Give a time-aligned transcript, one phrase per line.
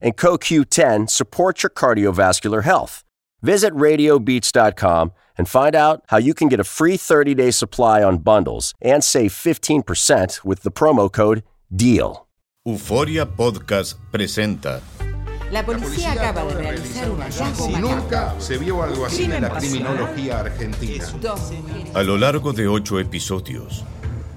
[0.00, 3.02] and CoQ10 support your cardiovascular health.
[3.42, 8.74] Visit radiobeats.com and find out how you can get a free 30-day supply on bundles
[8.80, 11.42] and save 15% with the promo code
[11.74, 12.26] DEAL.
[12.66, 14.80] Euforia Podcast presenta.
[15.52, 17.96] La policía acaba de realizar un hallazgo macabro.
[17.96, 21.04] Nunca se vio algo así en la criminología argentina.
[21.94, 23.84] A lo largo de ocho episodios,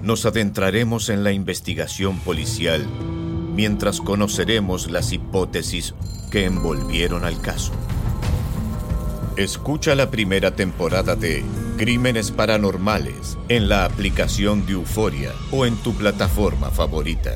[0.02, 2.86] nos adentraremos en la investigación policial
[3.54, 5.94] mientras conoceremos las hipótesis
[6.32, 7.74] que envolvieron al caso.
[9.36, 11.44] Escucha la primera temporada de
[11.78, 17.36] Crímenes Paranormales en la aplicación de Euforia o en tu plataforma favorita.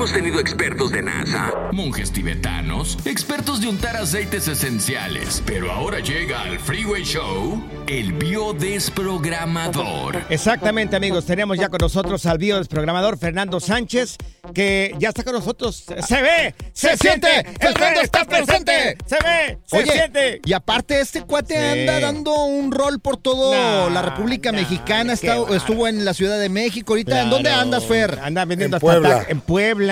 [0.00, 6.40] Hemos tenido expertos de NASA, monjes tibetanos, expertos de untar aceites esenciales, pero ahora llega
[6.40, 10.22] al Freeway Show el biodesprogramador.
[10.30, 11.26] Exactamente, amigos.
[11.26, 14.16] Tenemos ya con nosotros al biodesprogramador Fernando Sánchez,
[14.54, 15.84] que ya está con nosotros.
[16.08, 16.54] ¡Se ve!
[16.72, 17.28] ¡Se, siente!
[17.60, 18.96] ¡Fernando está presente!
[19.04, 19.58] ¡Se ve!
[19.66, 20.40] ¡Se Oye, siente!
[20.46, 21.80] y aparte este cuate Sí.
[21.80, 26.14] anda dando un rol por todo Nah, la República nah, Mexicana, está- estuvo en la
[26.14, 28.18] Ciudad de México, ahorita, ¿en dónde andas, Fer?
[28.22, 29.26] Anda vendiendo En hasta Puebla.
[29.28, 29.89] En Puebla.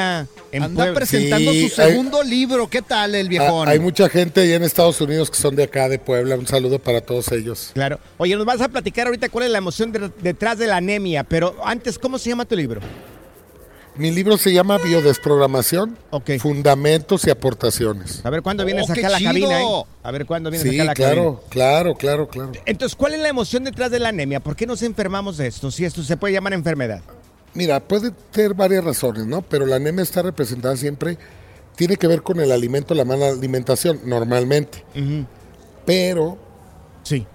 [0.50, 0.94] En Anda Puebla.
[0.94, 3.68] presentando Sí, su hay- segundo libro, ¿qué tal el Ah, viejón?
[3.68, 6.36] hay mucha gente allá en Estados Unidos que son de acá, de Puebla.
[6.36, 7.70] Un saludo para todos ellos.
[7.74, 7.98] Claro.
[8.16, 11.24] Oye, nos vas a platicar ahorita cuál es la emoción de- detrás de la anemia,
[11.24, 12.80] pero antes, ¿cómo se llama tu libro?
[13.96, 16.38] Mi libro se llama Biodesprogramación, Ok.
[16.38, 18.20] Fundamentos y Aportaciones.
[18.24, 19.30] A ver cuándo vienes Oh, acá qué a la chido.
[19.32, 19.66] cabina, ¿eh?
[20.04, 21.14] A ver cuándo vienes Sí, acá a la cabina.
[21.14, 22.52] claro, claro, claro, claro.
[22.64, 24.38] Entonces, ¿cuál es la emoción detrás de la anemia?
[24.38, 25.72] ¿Por qué nos enfermamos de esto?
[25.72, 27.02] Si esto se puede llamar enfermedad.
[27.54, 29.42] Mira, puede tener varias razones, ¿no?
[29.42, 31.18] Pero la anemia está representada siempre,
[31.76, 34.84] tiene que ver con el alimento, la mala alimentación, normalmente.
[35.86, 36.38] Pero
[37.02, 37.26] Sí,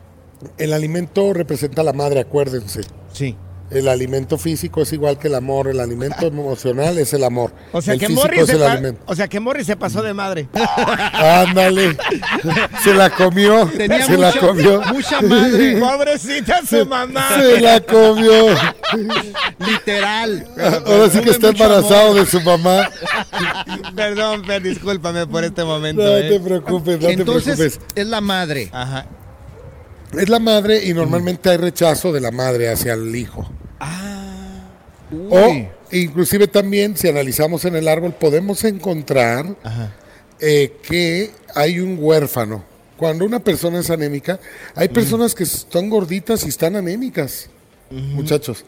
[0.57, 2.81] el alimento representa a la madre, acuérdense.
[3.11, 3.35] sí.
[3.73, 7.51] El alimento físico es igual que el amor, el alimento emocional es el amor.
[7.71, 9.01] O sea, el que físico Morris es se el alimento.
[9.05, 10.47] o sea que Morris se pasó de madre.
[11.13, 11.97] Ándale.
[12.83, 13.65] Se la comió.
[13.67, 14.81] Tenía se la mucha- comió.
[14.93, 15.77] mucha madre.
[15.79, 17.29] Pobrecita su mamá.
[17.37, 18.45] Se la comió.
[19.59, 20.47] Literal.
[20.85, 22.25] Ahora sí que está embarazado amor.
[22.25, 22.89] de su mamá.
[23.95, 26.01] Perdón, Fer, discúlpame por este momento.
[26.03, 26.29] No ¿eh?
[26.29, 27.79] te preocupes, no te Entonces, preocupes.
[27.95, 28.69] es la madre.
[28.71, 29.05] Ajá.
[30.13, 33.49] Es la madre y normalmente hay rechazo de la madre hacia el hijo.
[35.29, 39.55] O inclusive también, si analizamos en el árbol, podemos encontrar
[40.39, 42.63] eh, que hay un huérfano.
[42.97, 44.39] Cuando una persona es anémica,
[44.75, 47.49] hay personas que están gorditas y están anémicas,
[47.89, 48.65] muchachos.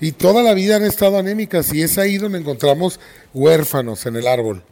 [0.00, 3.00] Y toda la vida han estado anémicas y es ahí donde encontramos
[3.32, 4.62] huérfanos en el árbol.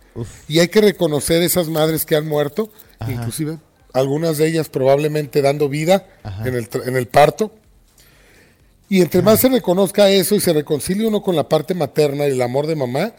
[0.48, 2.70] Y hay que reconocer esas madres que han muerto,
[3.08, 3.58] inclusive
[3.92, 6.06] algunas de ellas probablemente dando vida
[6.44, 7.52] en el, en el parto.
[8.92, 12.32] Y entre más se reconozca eso y se reconcilie uno con la parte materna y
[12.32, 13.14] el amor de mamá,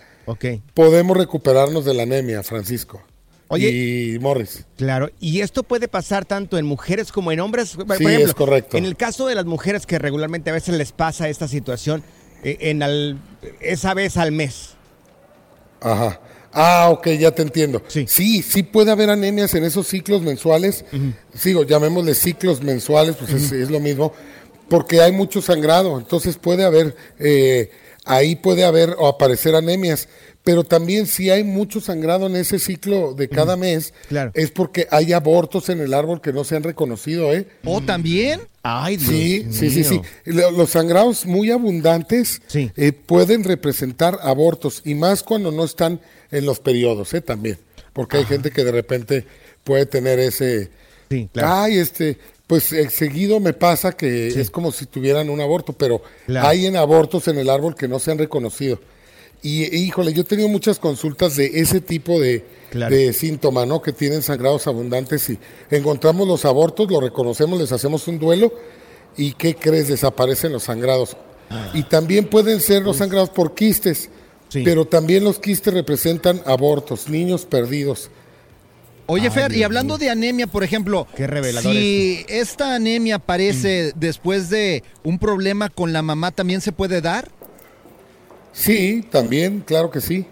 [0.76, 3.02] podemos recuperarnos de la anemia, Francisco.
[3.48, 3.70] Oye.
[3.72, 4.66] y Morris.
[4.78, 7.76] Claro, y esto puede pasar tanto en mujeres como en hombres.
[7.76, 8.78] Por Sí, es correcto.
[8.78, 12.04] En el caso de las mujeres que regularmente a veces les pasa esta situación,
[12.44, 13.18] eh, en al-
[13.60, 14.76] esa vez al mes.
[15.82, 16.22] Ajá.
[16.52, 17.82] Ah, ok, ya te entiendo.
[17.88, 18.06] Sí.
[18.08, 20.86] Sí, sí, puede haber anemias en esos ciclos mensuales.
[21.34, 24.14] Sigo, llamémosle ciclos mensuales, pues es, es lo mismo,
[24.70, 25.98] porque hay mucho sangrado.
[25.98, 27.72] Entonces puede haber eh,
[28.06, 30.08] ahí puede haber o aparecer anemias.
[30.44, 34.32] Pero también si hay mucho sangrado en ese ciclo de cada mes, Claro.
[34.34, 37.48] es porque hay abortos en el árbol que no se han reconocido, ¿eh?
[37.64, 38.42] ¿O también?
[38.62, 39.94] Ay, Dios Sí, sí, sí, sí.
[39.94, 40.02] mío.
[40.26, 42.70] Lo- Los sangrados muy abundantes Sí.
[42.76, 47.22] eh, pueden representar abortos y más cuando no están en los periodos, ¿eh?
[47.22, 47.58] También.
[47.94, 49.26] Porque hay gente que de repente
[49.64, 50.72] puede tener ese...
[51.10, 51.54] Sí, claro.
[51.54, 52.18] Ay, este,
[52.54, 56.48] pues eh, seguido me pasa que es como si tuvieran un aborto, pero Claro.
[56.48, 58.80] hay en abortos en el árbol que no se han reconocido.
[59.42, 62.96] Y híjole, yo he tenido muchas consultas de ese tipo de, Claro.
[62.96, 63.82] de síntoma, ¿no?
[63.82, 65.40] Que tienen sangrados abundantes y
[65.72, 68.54] encontramos los abortos, los reconocemos, les hacemos un duelo
[69.18, 69.88] y ¿qué crees?
[69.88, 71.18] Desaparecen los sangrados.
[71.74, 74.12] Y también pueden ser los sangrados por quistes,
[74.50, 74.62] Sí.
[74.64, 78.12] pero también los quistes representan abortos, niños perdidos.
[79.06, 84.50] Oye, Fer, y hablando de anemia, por ejemplo, Qué revelador si esta anemia aparece después
[84.50, 87.30] de un problema con la mamá, ¿también se puede dar?
[88.54, 90.26] Sí, también, claro que sí.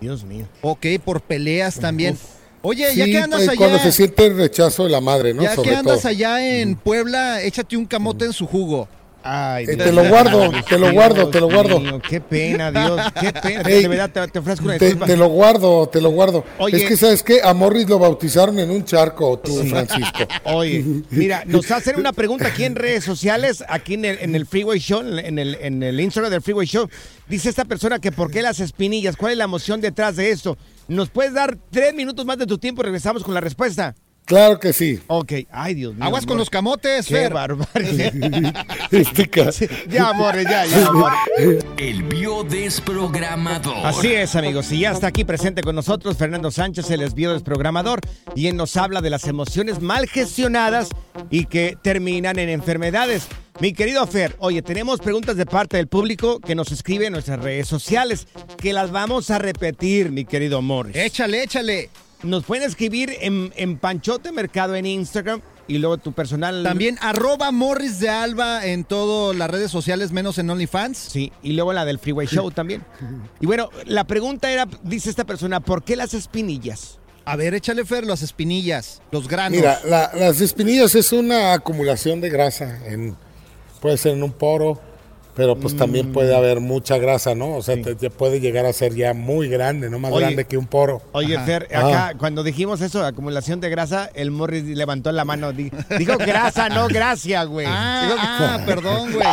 [0.00, 0.46] Dios mío.
[0.62, 2.18] Ok, por peleas también.
[2.62, 5.42] Oye, ya que andas pues, allá, cuando se siente el rechazo de la madre, ¿no?
[5.42, 6.08] ya Sobre que andas todo.
[6.08, 8.88] allá en Puebla, échate un camote en su jugo.
[9.28, 11.80] Ay, Dios te lo guardo, te lo guardo, te lo guardo.
[11.80, 13.62] mío, qué pena, Dios, qué pena.
[13.68, 16.44] Ey, de verdad, te, te ofrezco una Te, te lo guardo, te lo guardo.
[16.58, 16.76] Oye.
[16.76, 17.40] Es que, ¿sabes qué?
[17.42, 20.20] A Morris lo bautizaron en un charco, tú, Francisco.
[20.44, 24.46] Oye, mira, nos hacen una pregunta aquí en redes sociales, aquí en el, en el
[24.46, 26.88] Freeway Show, en el, en el Instagram del Freeway Show.
[27.28, 30.56] Dice esta persona que por qué las espinillas, cuál es la emoción detrás de esto.
[30.86, 33.96] ¿Nos puedes dar tres minutos más de tu tiempo y regresamos con la respuesta?
[34.26, 35.00] Claro que sí.
[35.06, 36.04] Ok, ay Dios mío.
[36.04, 37.32] Aguas con los camotes, Qué Fer.
[37.32, 38.12] barbaridad.
[38.90, 39.30] Este
[39.88, 41.12] ya, amores, ya, ya, amor.
[41.76, 43.86] El biodesprogramador.
[43.86, 44.70] Así es, amigos.
[44.72, 48.00] Y ya está aquí presente con nosotros Fernando Sánchez, el desprogramador,
[48.34, 50.88] y él nos habla de las emociones mal gestionadas
[51.30, 53.28] y que terminan en enfermedades.
[53.60, 57.40] Mi querido Fer, oye, tenemos preguntas de parte del público que nos escribe en nuestras
[57.40, 58.26] redes sociales,
[58.58, 60.96] que las vamos a repetir, mi querido Morris.
[60.96, 61.90] Échale, échale.
[62.22, 66.62] Nos pueden escribir en, en Panchote Mercado en Instagram y luego tu personal.
[66.62, 70.96] También arroba Morris de Alba en todas las redes sociales, menos en OnlyFans.
[70.96, 72.82] Sí, y luego la del Freeway Show también.
[73.40, 76.98] Y bueno, la pregunta era, dice esta persona, ¿por qué las espinillas?
[77.26, 79.58] A ver, échale, Fer, las espinillas, los granos.
[79.58, 82.78] Mira, la- las espinillas es una acumulación de grasa.
[82.86, 83.16] En,
[83.80, 84.80] puede ser en un poro,
[85.36, 85.76] pero pues Mm.
[85.78, 87.54] también puede haber mucha grasa, ¿no?
[87.56, 90.22] O sea, te, te puede llegar a ser ya muy grande, no más Oye.
[90.22, 91.02] grande que un poro.
[91.12, 91.86] Oye, Fer, Ah.
[92.08, 95.52] acá cuando dijimos eso, acumulación de grasa, el Morris levantó la mano.
[95.52, 97.66] di- Dijo grasa, no gracia, güey.
[97.68, 99.26] Ah, Dijo- ah, perdón, güey.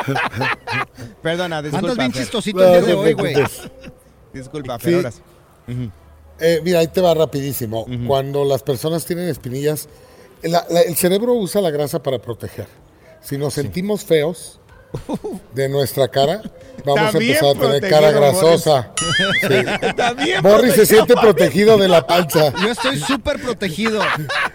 [1.22, 1.78] Perdona, disculpa.
[1.90, 2.22] Andas bien Fer.
[2.22, 3.34] chistosito el día de hoy, güey.
[4.32, 4.84] Disculpa, Sí.
[4.86, 5.20] Fer, ahora sí.
[6.40, 7.86] Eh, mira, ahí te va rapidísimo.
[8.06, 9.88] Cuando las personas tienen espinillas,
[10.42, 12.66] la- la- el cerebro usa la grasa para proteger.
[13.20, 14.59] Si nos sentimos feos
[15.54, 16.42] de nuestra cara,
[16.84, 18.92] vamos a empezar a tener cara grasosa.
[20.42, 22.52] Morris se siente protegido de la panza.
[22.60, 24.00] Yo estoy súper protegido.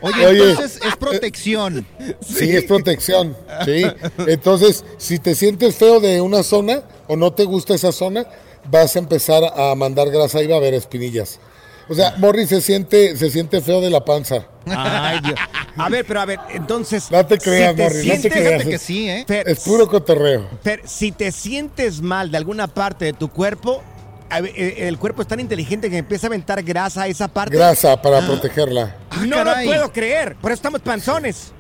[0.02, 1.86] Oye, Oye, entonces es protección.
[2.22, 3.36] Sí, es protección.
[3.66, 3.86] Sí.
[4.28, 8.26] Entonces, si te sientes feo de una zona o no te gusta esa zona,
[8.70, 11.40] vas a empezar a mandar grasa y va a haber espinillas.
[11.88, 14.48] O sea, Morris se siente, se siente feo de la panza.
[14.66, 15.40] Ay, Dios.
[15.78, 17.12] A ver, pero a ver, entonces.
[17.12, 18.54] No te creas, te Morris, no te sientes- creas.
[18.54, 19.26] Fíjate que sí, ¿eh?
[19.28, 20.48] Fer, Es puro cotorreo.
[20.64, 23.84] Fer, si te sientes mal de alguna parte de tu cuerpo,
[24.32, 27.56] eh, el cuerpo es tan inteligente que empieza a aventar grasa a esa parte.
[27.56, 28.96] Grasa para protegerla.
[29.26, 29.66] no caray.
[29.66, 30.36] lo puedo creer.
[30.36, 31.52] Por eso estamos panzones.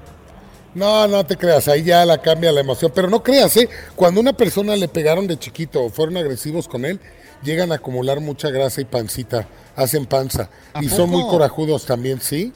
[0.74, 2.92] No, no te creas, ahí ya la cambia la emoción.
[2.94, 3.70] Pero no creas, ¿eh?
[3.96, 7.00] Cuando una persona le pegaron de chiquito o fueron agresivos con él,
[7.44, 10.50] llegan a acumular mucha grasa y pancita, hacen panza.
[10.74, 12.52] ¿A Y son muy corajudos también, ¿sí?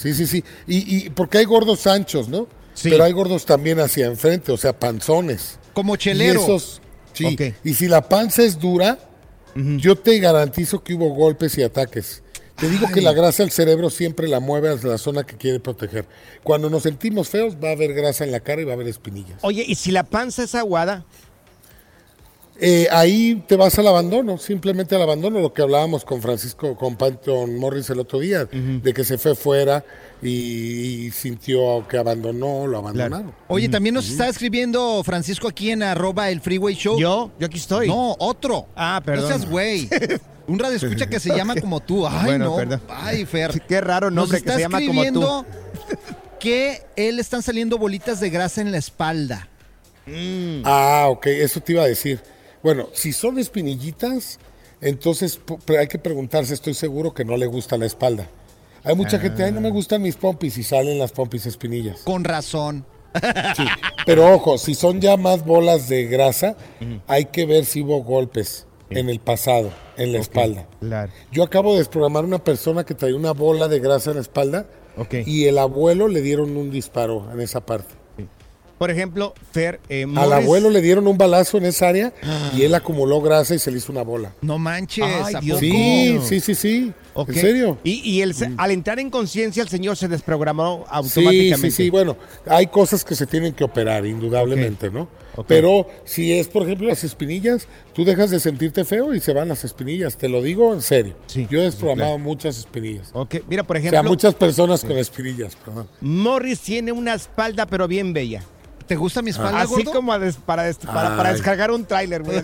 [0.00, 0.42] Sí, sí, sí.
[0.66, 2.46] Y, y porque hay gordos anchos, ¿no?
[2.74, 2.88] Sí.
[2.90, 5.58] Pero hay gordos también hacia enfrente, o sea, panzones.
[5.74, 6.40] Como Y chelero.
[6.42, 6.80] esos,
[7.12, 7.36] sí.
[7.64, 8.98] Y si la panza es dura,
[9.54, 12.22] yo te garantizo que hubo golpes y ataques.
[12.56, 15.60] Te digo que la grasa el cerebro siempre la mueve hacia la zona que quiere
[15.60, 16.06] proteger.
[16.42, 18.86] Cuando nos sentimos feos, va a haber grasa en la cara y va a haber
[18.88, 19.38] espinillas.
[19.42, 21.04] Oye, ¿y si la panza es aguada?
[22.62, 26.96] Eh, ahí te vas al abandono, simplemente al abandono, lo que hablábamos con Francisco, con
[26.96, 29.82] Panton Morris el otro día, de que se fue fuera
[30.20, 30.28] y,
[31.06, 33.32] y sintió que abandonó, lo abandonaron.
[33.48, 36.98] Oye, también nos está escribiendo Francisco aquí en arroba el Freeway Show.
[37.00, 37.88] Yo, yo aquí estoy.
[37.88, 38.66] No, otro.
[38.76, 39.30] Ah, perdón.
[39.30, 39.88] No seas güey.
[40.46, 42.06] Un radio escucha que se llama como tú.
[42.06, 42.56] Ay, Bueno, no.
[42.56, 42.82] perdón.
[42.88, 43.62] Ay, Fer.
[43.66, 45.46] Qué raro nombre Nos que está se llama como escribiendo
[46.40, 49.48] que él le están saliendo bolitas de grasa en la espalda.
[50.64, 52.20] Ah, ok, eso te iba a decir.
[52.62, 54.38] Bueno, si son espinillitas,
[54.80, 55.40] entonces
[55.78, 58.28] hay que preguntarse, estoy seguro que no le gusta la espalda.
[58.84, 62.00] Hay mucha gente, ay, no me gustan mis pompis y salen las pompis espinillas.
[62.02, 62.84] Con razón.
[63.56, 63.64] Sí,
[64.06, 66.56] pero ojo, si son ya más bolas de grasa,
[67.06, 70.66] hay que ver si hubo golpes en el pasado, en la espalda.
[70.80, 71.12] Claro.
[71.30, 74.66] Yo acabo de desprogramar una persona que traía una bola de grasa en la espalda
[74.96, 75.14] Ok.
[75.26, 77.94] y el abuelo le dieron un disparo en esa parte.
[78.80, 82.14] Por ejemplo, Fer, eh, Al Morris- abuelo le dieron un balazo en esa área
[82.56, 84.32] y él acumuló grasa y se le hizo una bola.
[84.40, 85.04] No manches.
[85.04, 85.58] Ay, ¿a Dios?
[85.60, 86.92] Sí, sí, sí, sí.
[87.14, 87.76] ¿En serio?
[87.84, 91.70] Y, y el, al entrar en conciencia, el señor se desprogramó Sí, automáticamente.
[91.72, 91.90] sí, sí.
[91.90, 95.08] Bueno, hay cosas que se tienen que operar, indudablemente, ¿no?
[95.46, 99.48] Pero si es, por ejemplo, las espinillas, tú dejas de sentirte feo y se van
[99.48, 100.16] las espinillas.
[100.16, 101.16] Te lo digo en serio.
[101.26, 103.10] Sí, Yo he desprogramado muchas espinillas.
[103.12, 105.86] Ok, Mira, por O sea, ejemplo, muchas personas con espinillas, perdón.
[106.00, 108.42] Morris tiene una espalda, pero bien bella.
[108.90, 109.92] ¿Te gusta mi espalda, Así gordo?
[109.92, 112.38] como des- para, des- para, descargar un tráiler, güey.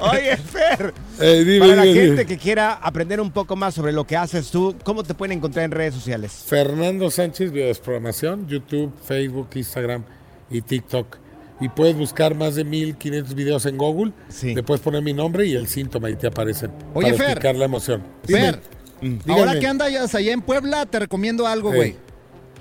[0.00, 2.26] Oye, Fer, Eh, dime, para la dime, gente dime.
[2.26, 5.66] que quiera aprender un poco más sobre lo que haces tú, ¿cómo te pueden encontrar
[5.66, 6.32] en redes sociales?
[6.48, 10.02] Fernando Sánchez, Biodesprogramación, YouTube, Facebook, Instagram
[10.50, 11.16] y TikTok.
[11.60, 14.12] Y puedes buscar más de 1500 videos en Google.
[14.30, 14.52] Sí.
[14.52, 16.72] Le puedes poner mi nombre y el síntoma y te aparecen.
[16.92, 17.26] Oye, para Fer.
[17.30, 18.02] explicar la emoción.
[18.26, 18.60] Fer,
[19.00, 19.20] Dime.
[19.28, 19.60] ahora Dígame.
[19.60, 21.76] que andas allá en Puebla, te recomiendo algo, Ey.
[21.76, 21.96] güey.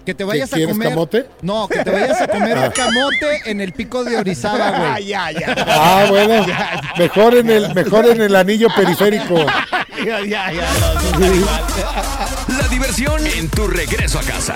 [0.05, 0.89] Que te vayas a comer.
[0.89, 1.29] camote?
[1.41, 5.05] No, que te vayas a comer un camote en el pico de Orizaba, Ah, güey.
[5.07, 5.55] ya, ya.
[5.67, 6.45] Ah, bueno.
[6.97, 9.35] mejor en el, mejor en el anillo periférico.
[10.05, 10.67] ya, ya, ya.
[12.59, 14.55] La diversión en tu regreso a casa.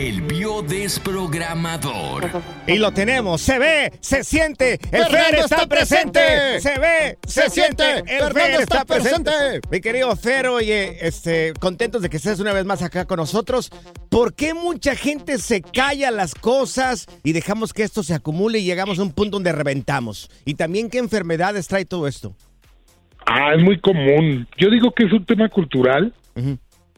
[0.00, 2.30] El biodesprogramador.
[2.66, 6.60] Y lo tenemos, se ve, se siente, el Fer está está presente, presente.
[6.62, 9.30] se ve, se, Se siente, el Fernando Fer está está presente.
[9.30, 9.68] presente.
[9.70, 13.70] Mi querido Fer, oye, este, contentos de que estés una vez más acá con nosotros.
[14.08, 18.64] ¿Por qué mucha gente se calla las cosas y dejamos que esto se acumule y
[18.64, 20.30] llegamos a un punto donde reventamos?
[20.46, 22.34] Y también qué enfermedades trae todo esto.
[23.26, 24.48] Ah, es muy común.
[24.56, 26.14] Yo digo que es un tema cultural.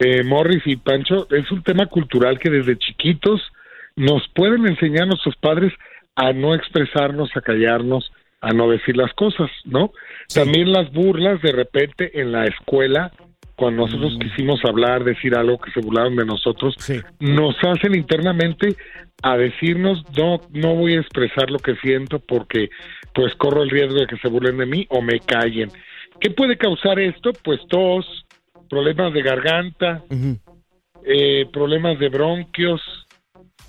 [0.03, 3.41] Eh, Morris y Pancho, es un tema cultural que desde chiquitos
[3.95, 5.73] nos pueden enseñar nuestros padres
[6.15, 9.91] a no expresarnos, a callarnos, a no decir las cosas, ¿no?
[10.33, 13.11] También las burlas de repente en la escuela,
[13.55, 16.75] cuando nosotros quisimos hablar, decir algo que se burlaron de nosotros,
[17.19, 18.75] nos hacen internamente
[19.21, 22.69] a decirnos no no voy a expresar lo que siento porque
[23.13, 25.69] pues corro el riesgo de que se burlen de mí o me callen.
[26.19, 27.31] ¿Qué puede causar esto?
[27.43, 28.22] Pues tos,
[28.73, 30.03] problemas de garganta,
[31.05, 32.81] eh, problemas de bronquios.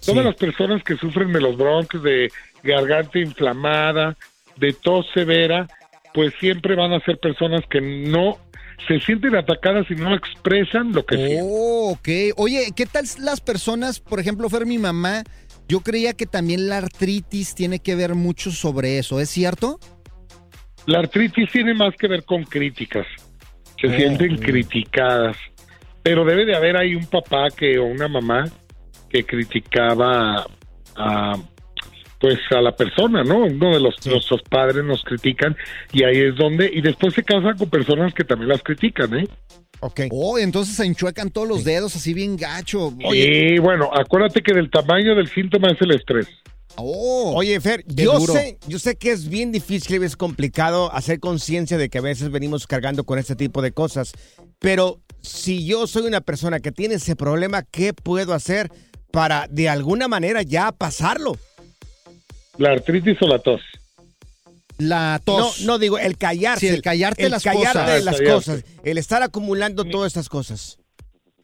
[0.04, 2.32] Todas las personas que sufren de los bronquios, de
[2.62, 4.16] garganta inflamada,
[4.56, 5.66] de tos severa,
[6.14, 8.38] pues siempre van a ser personas que no
[8.88, 11.40] se sienten atacadas y no expresan lo que sienten.
[11.42, 12.08] Oh, ok.
[12.37, 15.23] Oye, ¿qué tal las personas, por ejemplo, Fer, mi mamá?
[15.68, 19.78] Yo creía que también la artritis tiene que ver mucho sobre eso, ¿es cierto?
[20.87, 23.06] La artritis tiene más que ver con críticas.
[23.88, 23.97] Se Oh.
[23.97, 25.37] sienten criticadas.
[26.03, 28.45] Pero debe de haber ahí un papá que o una mamá
[29.09, 30.47] que criticaba
[30.97, 31.37] a
[32.21, 33.45] pues a la persona, ¿no?
[33.45, 35.55] Uno de los nuestros padres nos critican
[35.93, 39.29] y ahí es donde y después se casan con personas que también las critican, ¿eh?
[39.81, 40.00] Ok.
[40.11, 42.95] Oh, entonces se enchuecan todos los dedos así bien gacho.
[43.12, 46.29] Y bueno, acuérdate que del tamaño del síntoma es el estrés.
[46.76, 48.33] Oh, Oye, Fer, yo duro.
[48.33, 52.02] sé, yo sé que es bien difícil y es complicado hacer conciencia de que a
[52.02, 54.12] veces venimos cargando con este tipo de cosas,
[54.59, 58.71] pero si yo soy una persona que tiene ese problema, ¿qué puedo hacer
[59.12, 61.37] para de alguna manera ya pasarlo?
[62.59, 63.61] La artritis o la tos.
[64.78, 65.61] La No, tos.
[65.61, 66.69] no digo, el callarse.
[66.69, 68.04] Sí, el callarte las callarte cosas.
[68.04, 68.35] las Callarte.
[68.35, 68.64] cosas.
[68.83, 70.78] El estar acumulando todas estas cosas.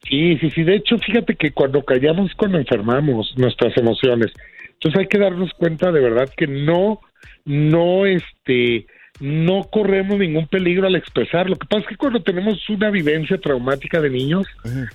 [0.09, 0.63] Sí, sí, sí.
[0.65, 4.33] De hecho, fíjate que cuando callamos, cuando enfermamos nuestras emociones.
[4.81, 7.01] Entonces hay que darnos cuenta de verdad que no,
[7.45, 8.87] no, este,
[9.21, 11.51] no corremos ningún peligro al expresar.
[11.51, 14.47] Lo que pasa es que cuando tenemos una vivencia traumática de niños,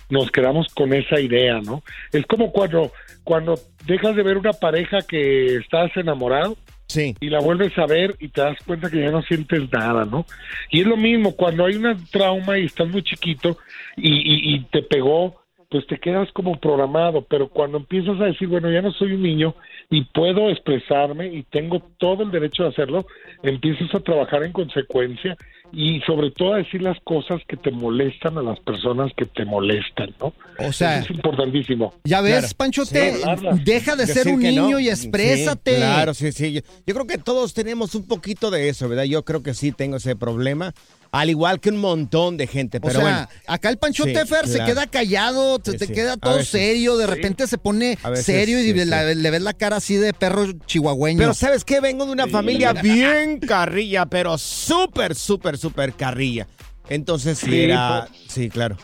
[0.10, 1.84] nos quedamos con esa idea, ¿no?
[2.12, 2.92] Es como cuando,
[3.24, 7.16] cuando dejas de ver una pareja que estás enamorado Sí.
[7.20, 10.26] y la vuelves a ver y te das cuenta que ya no sientes nada, ¿no?
[10.72, 13.58] Y es lo mismo, cuando hay una trauma y estás muy chiquito
[13.98, 15.45] y, y- y te pegó,
[15.76, 19.24] pues te quedas como programado, pero cuando empiezas a decir, bueno, ya no soy un
[19.24, 19.54] niño
[19.90, 23.06] y puedo expresarme y tengo todo el derecho de hacerlo,
[23.44, 25.36] empiezas a trabajar en consecuencia
[25.74, 29.44] y sobre todo a decir las cosas que te molestan a las personas que te
[29.44, 30.32] molestan, ¿no?
[30.66, 31.94] O sea, Eso es importantísimo.
[32.06, 32.48] ya ves, Claro.
[32.56, 33.66] Panchote, Sí, hablarlas.
[33.66, 34.80] deja de ser un niño no.
[34.80, 35.72] y exprésate.
[35.72, 36.54] Sí, claro, sí, sí.
[36.54, 39.04] Yo, yo creo que todos tenemos un poquito de eso, ¿verdad?
[39.04, 40.74] Yo creo que sí tengo ese problema.
[41.18, 42.78] Al igual que un montón de gente.
[42.78, 43.28] O Pero sea, bueno.
[43.48, 45.94] acá el Panchote Sí, Fer se queda callado, te, Sí, te sí.
[45.94, 46.50] queda todo veces.
[46.50, 49.16] serio, de repente se pone veces, serio y sí, la- sí.
[49.16, 51.18] le ves la cara así de perro chihuahueño.
[51.18, 51.80] Pero ¿sabes qué?
[51.80, 56.48] Vengo de una familia bien carrilla, pero súper, súper, súper carrilla.
[56.90, 58.08] Entonces sí Sí, era...
[58.28, 58.78] Sí, claro.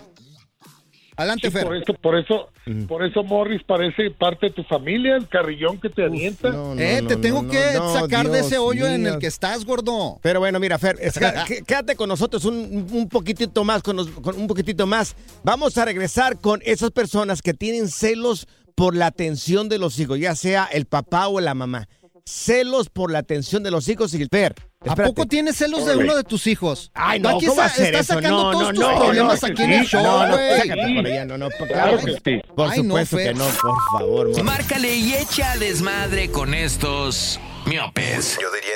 [1.22, 1.64] Adelante, Sí, Fer.
[1.64, 2.50] por eso, por eso,
[2.88, 6.02] por eso Morris parece parte de tu familia, el carrillón que te.
[6.10, 9.20] No, no, eh, te no, tengo no, que no, sacar de ese hoyo en el
[9.20, 10.20] que estás, gordo.
[10.22, 11.20] Pero bueno, mira, Fer, es-
[11.66, 15.16] quédate con nosotros un, un poquitito más, con, nos- con un poquitito más.
[15.44, 20.20] Vamos a regresar con esas personas que tienen celos por la atención de los hijos,
[20.20, 21.88] ya sea el papá o la mamá.
[22.26, 24.54] Celos por la atención de los hijos y Fer.
[24.84, 25.14] ¿A espérate.
[25.14, 26.90] poco tienes celos de uno de tus hijos?
[26.96, 28.14] Ay, no, aquí ¿cómo a ser estás eso?
[28.16, 30.58] sacando No, todos no, tus no, problemas no, aquí en el show, No, no, güey.
[30.62, 32.42] sácate por allá, no, no, por, Claro que sí.
[32.56, 34.44] por Ay, no, supuesto que no, por favor.
[34.44, 38.40] Márcale y echa desmadre con estos miopes.
[38.42, 38.72] Yo diría.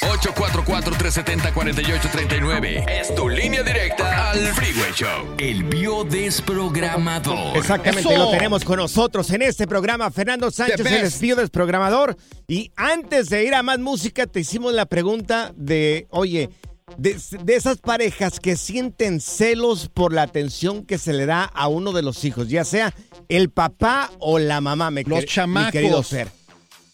[0.00, 2.84] 844-370-4839.
[2.88, 5.34] Es tu línea directa al Freeway Show.
[5.38, 7.56] El biodesprogramador.
[7.56, 8.18] Exactamente, ¡Eso!
[8.18, 10.10] lo tenemos con nosotros en este programa.
[10.10, 11.04] Fernando Sánchez, el best.
[11.14, 12.16] espío desprogramador.
[12.46, 16.50] Y antes de ir a más música, te hicimos la pregunta de, oye,
[16.98, 21.68] de, de esas parejas que sienten celos por la atención que se le da a
[21.68, 22.94] uno de los hijos, ya sea
[23.28, 25.74] el papá o la mamá, me Los chamacos.
[25.74, 26.28] Mi querido Fer.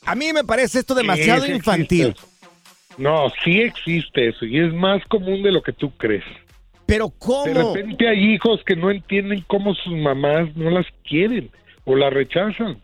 [0.04, 2.08] A mí me parece esto demasiado infantil.
[2.08, 2.31] existe.
[2.98, 6.24] No, sí existe eso y es más común de lo que tú crees.
[6.86, 7.44] Pero De ¿cómo?
[7.72, 11.50] repente hay hijos que no entienden cómo sus mamás no las quieren
[11.84, 12.78] o las rechazan.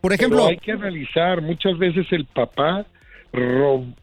[0.00, 2.86] Por Pero ejemplo, hay que analizar, muchas veces el papá,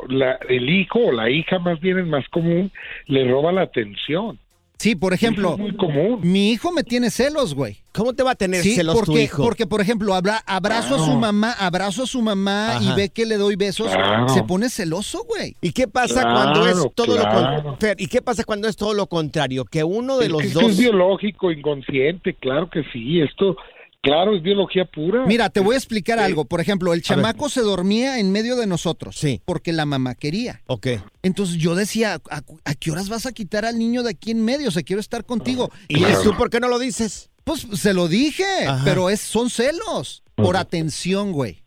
[0.10, 2.72] la- el hijo o la hija más bien es más común,
[3.08, 4.38] le roba la atención.
[4.78, 6.20] sí, por ejemplo, es muy común.
[6.24, 7.78] mi hijo me tiene celos, güey.
[7.94, 9.44] ¿Cómo te va a tener Sí, celos porque, tu hijo?
[9.44, 13.26] porque, por ejemplo, abra- abrazo a su mamá, abrazo a su mamá y ve que
[13.26, 14.30] le doy besos, Claro.
[14.30, 15.56] se pone celoso, güey.
[15.62, 17.64] ¿Y qué pasa Claro, cuando es todo lo claro.
[17.64, 19.64] con- Fer, ¿Y qué pasa cuando es todo lo contrario?
[19.66, 23.22] Que uno de Es los que esto dos es biológico, inconsciente, claro que sí.
[23.22, 23.56] Esto,
[24.02, 25.26] claro, es biología pura.
[25.28, 26.26] Mira, te voy a explicar Sí.
[26.26, 26.46] algo.
[26.46, 29.18] Por ejemplo, el chamaco se dormía en medio de nosotros.
[29.18, 29.40] Sí.
[29.46, 30.62] Porque la mamá quería.
[30.66, 30.88] Ok.
[31.22, 34.44] Entonces yo decía, ¿a, a qué horas vas a quitar al niño de aquí en
[34.44, 34.70] medio?
[34.70, 35.70] O sea, quiero estar contigo.
[35.88, 37.30] ¿Y tú por qué no lo dices?
[37.44, 38.82] Pues se lo dije, Ajá.
[38.86, 40.24] pero es, son celos.
[40.36, 41.64] Por atención, güey.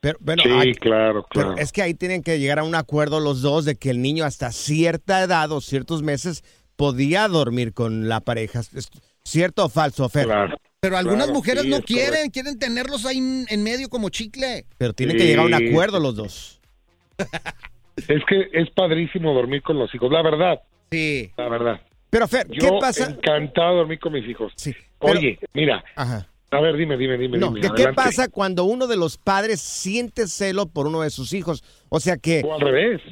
[0.00, 1.60] Pero, bueno, sí, hay- claro, pero claro.
[1.60, 4.24] es que ahí tienen que llegar a un acuerdo los dos de que el niño
[4.24, 6.44] hasta cierta edad o ciertos meses
[6.76, 8.60] podía dormir con la pareja.
[8.60, 8.88] ¿Es
[9.24, 10.26] ¿Cierto o falso, Fer?
[10.26, 10.56] Claro.
[10.80, 12.30] Pero algunas Claro, mujeres sí, no quieren, correcto.
[12.32, 13.18] quieren tenerlos ahí
[13.48, 14.64] en, medio como chicle.
[14.78, 16.60] Pero tienen que llegar a un acuerdo los dos.
[17.96, 20.60] Es que es padrísimo dormir con los hijos, la verdad,
[20.92, 21.30] Sí.
[21.36, 21.80] la verdad.
[22.10, 23.10] Pero Fer, Yo ¿qué pasa?
[23.10, 24.52] encantado de dormir con mis hijos.
[24.56, 26.26] Sí, pero- Oye, mira, Ajá.
[26.50, 27.38] a ver, dime, dime, dime.
[27.38, 27.94] No, dime, ¿qué, adelante.
[27.96, 31.62] pasa cuando uno de los padres siente celo por uno de sus hijos?
[31.90, 33.02] O sea que, O al revés.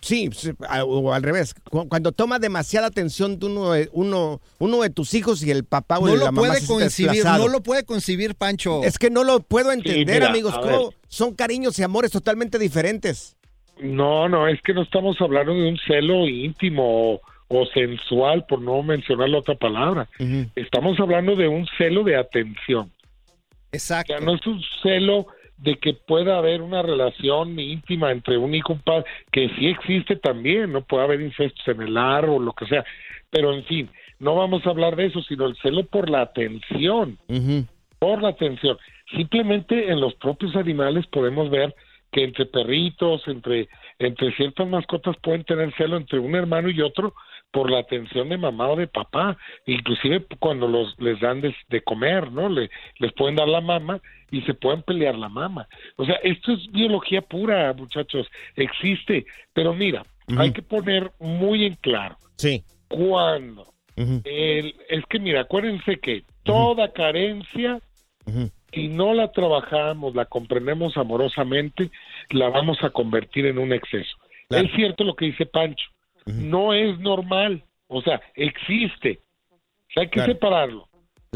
[0.00, 0.50] sí, sí,
[0.86, 5.12] o al revés, cu- cuando toma demasiada atención de uno de, uno, uno de tus
[5.14, 7.44] hijos y el papá o No la lo mamá puede se siente concebir, desplazado.
[7.46, 8.82] no lo puede concebir, Pancho.
[8.82, 10.56] Es que no lo puedo entender, mira, amigos.
[10.58, 10.94] ¿cómo?
[11.08, 13.36] Son cariños y amores totalmente diferentes.
[13.78, 18.60] No, no, es que no estamos hablando de un celo íntimo o, o sensual, por
[18.60, 20.08] no mencionar la otra palabra.
[20.54, 22.90] Estamos hablando de un celo de atención.
[23.26, 24.14] O Exacto.
[24.16, 25.26] sea, no es un celo
[25.58, 29.68] de que pueda haber una relación íntima entre un hijo y un padre, que sí
[29.68, 32.84] existe también, no puede haber incestos en el árbol, lo que sea.
[33.30, 37.18] Pero en fin, no vamos a hablar de eso, sino el celo por la atención,
[37.98, 38.76] por la atención.
[39.14, 41.74] Simplemente en los propios animales podemos ver
[42.12, 47.14] que entre perritos, entre, entre ciertas mascotas pueden tener celo entre un hermano y otro
[47.56, 51.80] por la atención de mamá o de papá, inclusive cuando los les dan de, de
[51.80, 52.50] comer, ¿no?
[52.50, 53.98] Le, les pueden dar la mama
[54.30, 55.66] y se pueden pelear la mama.
[55.96, 60.04] O sea, esto es biología pura, muchachos, existe, pero mira,
[60.36, 62.18] hay que poner muy en claro.
[62.36, 62.62] Sí.
[62.88, 67.80] Cuando el, es que mira, acuérdense que toda carencia
[68.74, 71.90] si no la trabajamos, la comprendemos amorosamente,
[72.28, 74.14] la vamos a convertir en un exceso.
[74.50, 75.86] Es cierto lo que dice Pancho,
[76.26, 80.32] no es normal, o sea, existe, o sea, hay que Claro.
[80.32, 80.88] separarlo.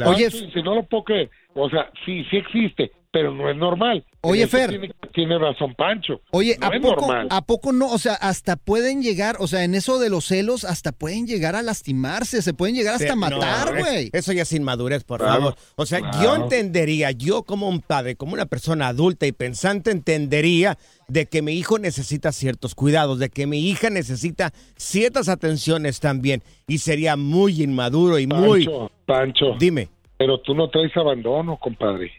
[0.05, 4.04] Oye, dice, no lo puedo creer, o sea, sí, sí existe, pero no es normal.
[4.20, 4.70] Oye, Fer.
[4.70, 6.20] Tiene, tiene razón Pancho.
[6.30, 7.26] Oye, no ¿a es poco, normal.
[7.30, 7.90] ¿a poco no?
[7.90, 11.56] O sea, hasta pueden llegar, o sea, en eso de los celos, hasta pueden llegar
[11.56, 14.10] a lastimarse, se pueden llegar hasta Sí, matar, no, es- güey.
[14.12, 15.54] Eso ya es inmadurez, por Claro, favor.
[15.76, 20.78] O sea, yo entendería, yo como un padre, como una persona adulta y pensante, entendería
[21.08, 26.42] de que mi hijo necesita ciertos cuidados, de que mi hija necesita ciertas atenciones también.
[26.68, 28.64] Y sería muy inmaduro y muy...
[28.66, 29.46] Pancho, Pancho.
[29.58, 29.88] Dime.
[30.16, 32.12] Pero tú no traes abandono, compadre.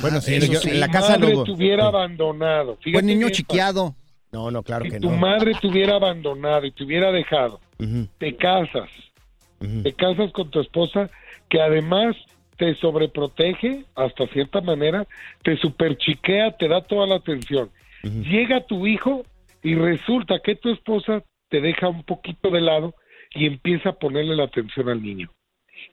[0.00, 1.88] Bueno, sí, Eso yo- sí, en la tu casa no madre hubo- te hubiera Sí.
[1.88, 2.76] abandonado.
[2.76, 3.94] Fíjate Buen niño bien, chiqueado.
[4.32, 5.16] No, no, claro Si que tu no.
[5.18, 7.60] madre te hubiera abandonado y te hubiera dejado,
[8.18, 8.88] te casas,
[9.82, 11.10] te casas con tu esposa
[11.50, 12.16] que además
[12.56, 15.06] te sobreprotege hasta cierta manera,
[15.42, 17.70] te superchiquea, te da toda la atención.
[18.02, 19.24] Llega tu hijo
[19.62, 22.94] y resulta que tu esposa te deja un poquito de lado
[23.34, 25.30] y empieza a ponerle la atención al niño.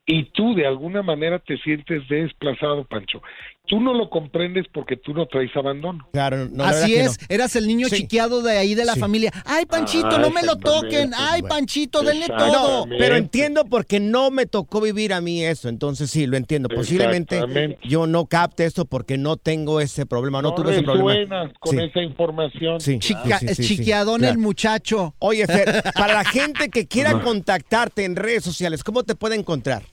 [0.05, 3.21] Y tú de alguna manera te sientes desplazado, Pancho.
[3.69, 6.08] Tú no lo comprendes porque tú no traes abandono.
[6.12, 7.97] Claro, no, Así es, eras el niño Sí.
[7.97, 8.99] chiqueado de ahí de la Sí.
[8.99, 9.32] familia.
[9.45, 11.12] Ay, Panchito, Ah, no me lo toquen.
[11.15, 11.55] Ay, bueno.
[11.55, 12.88] Panchito, denle todo.
[12.88, 16.67] No, pero entiendo porque no me tocó vivir a mí eso, entonces sí, lo entiendo.
[16.67, 21.51] Posiblemente yo no capte esto porque no tengo ese problema, no, No tuve ese problema.
[21.60, 21.84] con Sí.
[21.84, 22.82] esa información.
[22.82, 24.34] Sí, Chica- sí, sí, sí, sí, chiquiadón claro.
[24.34, 25.13] el muchacho.
[25.19, 29.84] Oye, Fer, para la gente que quiera contactarte en redes sociales, ¿cómo te puede encontrar?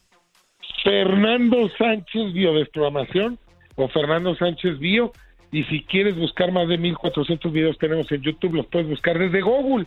[0.82, 3.38] Fernando Sánchez Biodesprogramación
[3.76, 5.12] o Fernando Sánchez Bio.
[5.52, 9.40] Y si quieres buscar más de 1400 videos tenemos en YouTube, los puedes buscar desde
[9.40, 9.86] Google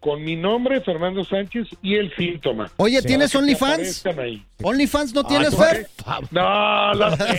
[0.00, 2.70] con mi nombre, Fernando Sánchez, y el síntoma.
[2.76, 3.02] Oye.
[3.02, 4.04] ¿tienes OnlyFans?
[4.62, 5.88] OnlyFans no tienes, por Fer.
[6.30, 7.36] No, lo tengo.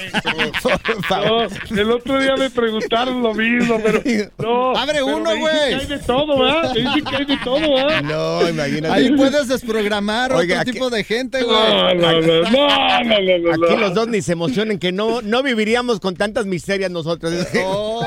[1.10, 1.48] No,
[1.82, 4.02] el otro día me preguntaron lo mismo, pero
[4.38, 4.76] no.
[4.76, 5.70] Abre pero uno, güey.
[5.70, 6.74] que hay de todo, ¿verdad?
[6.74, 8.02] Me dicen que hay de todo, ¿verdad?
[8.04, 8.94] No, imagínate.
[8.94, 11.58] Ahí puedes desprogramar Oiga, otro aquí- tipo de gente, No, güey.
[11.74, 15.42] no, no, no, no, no, no, Aquí los dos ni se emocionen que no, no
[15.44, 17.34] viviríamos con tantas miserias nosotros.
[17.54, 18.00] No,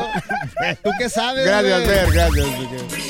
[0.84, 1.84] ¿Tú qué sabes, Gracias?
[1.84, 3.09] Fer, gracias.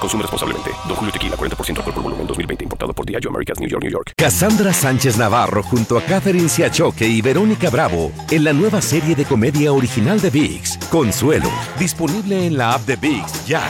[0.00, 0.70] Consume responsablemente.
[0.86, 2.64] Don Julio Tequila, 40% alcohol por volumen, 2020.
[2.64, 4.12] Importado por Diageo Americas, New York, New York.
[4.16, 9.24] Cassandra Sánchez Navarro junto a Catherine Siachoque y Verónica Bravo en la nueva serie de
[9.24, 13.62] comedia original de VIX, Consuelo, disponible en la app de VIX ya.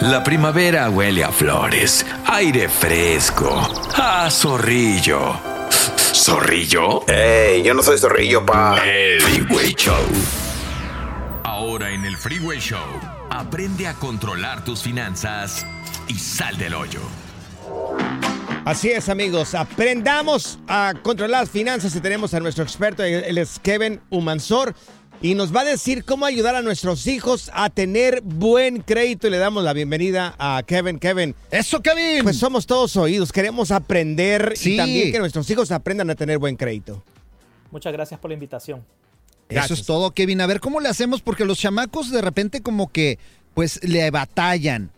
[0.00, 5.34] La primavera huele a flores, aire fresco, a zorrillo.
[6.14, 7.04] ¿Zorrillo?
[7.08, 7.62] ¡Ey!
[7.64, 8.78] Yo no soy zorrillo, pa.
[8.84, 10.47] El Freeway Show.
[11.58, 12.78] Ahora en el Freeway Show,
[13.30, 15.66] aprende a controlar tus finanzas
[16.06, 17.00] y sal del hoyo.
[18.64, 19.56] Así es, amigos.
[19.56, 24.72] Aprendamos a controlar las finanzas y tenemos a nuestro experto, él es Kevin Humansor,
[25.20, 29.26] y nos va a decir cómo ayudar a nuestros hijos a tener buen crédito.
[29.26, 31.00] Y le damos la bienvenida a Kevin.
[31.00, 31.34] Kevin.
[31.50, 32.22] ¡Eso, Kevin!
[32.22, 33.32] Pues somos todos oídos.
[33.32, 34.74] Queremos aprender Sí.
[34.74, 37.02] y también que nuestros hijos aprendan a tener buen crédito.
[37.72, 38.84] Muchas gracias por la invitación.
[39.48, 40.40] Eso es todo, Kevin.
[40.40, 43.18] A ver cómo le hacemos, porque los chamacos de repente como que,
[43.54, 44.90] pues, le batallan.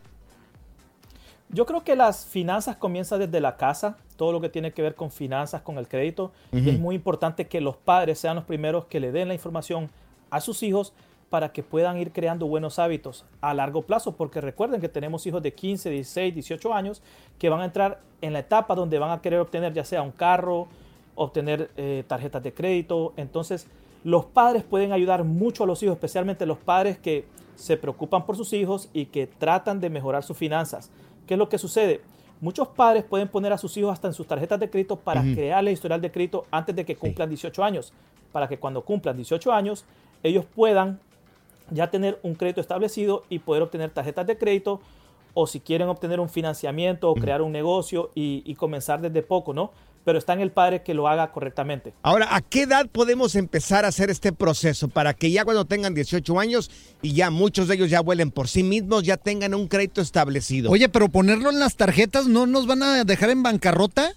[1.50, 4.94] Yo creo que las finanzas comienzan desde la casa, todo lo que tiene que ver
[4.94, 6.32] con finanzas, con el crédito.
[6.52, 6.70] Ujú.
[6.70, 9.90] Es muy importante que los padres sean los primeros que le den la información
[10.30, 10.92] a sus hijos
[11.28, 15.42] para que puedan ir creando buenos hábitos a largo plazo, porque recuerden que tenemos hijos
[15.42, 17.02] de 15, 16, 18 años
[17.38, 20.10] que van a entrar en la etapa donde van a querer obtener ya sea un
[20.10, 20.68] carro,
[21.14, 23.12] obtener eh, tarjetas de crédito.
[23.16, 23.68] Entonces,
[24.04, 28.36] los padres pueden ayudar mucho a los hijos, especialmente los padres que se preocupan por
[28.36, 30.90] sus hijos y que tratan de mejorar sus finanzas.
[31.26, 32.00] ¿Qué es lo que sucede?
[32.40, 35.34] Muchos padres pueden poner a sus hijos hasta en sus tarjetas de crédito para Ujú.
[35.34, 37.92] crearle historial de crédito antes de que cumplan 18 años,
[38.32, 39.84] para que cuando cumplan 18 años
[40.22, 41.00] ellos puedan
[41.70, 44.80] ya tener un crédito establecido y poder obtener tarjetas de crédito
[45.34, 49.52] o si quieren obtener un financiamiento o crear un negocio y, y comenzar desde poco,
[49.52, 49.70] ¿no?
[50.04, 51.92] Pero está en el padre que lo haga correctamente.
[52.02, 55.94] Ahora, ¿a qué edad podemos empezar a hacer este proceso para que ya cuando tengan
[55.94, 56.70] 18 años
[57.02, 60.70] y ya muchos de ellos ya vuelen por sí mismos, ya tengan un crédito establecido?
[60.70, 64.14] Oye, pero ponerlo en las tarjetas no nos van a dejar en bancarrota.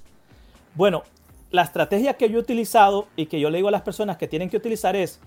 [0.75, 1.03] Bueno,
[1.51, 4.27] la estrategia que yo he utilizado y que yo le digo a las personas que
[4.27, 5.19] tienen que utilizar es